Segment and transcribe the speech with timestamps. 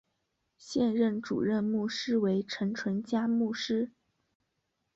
[0.57, 3.91] 现任主任牧师为陈淳佳牧师。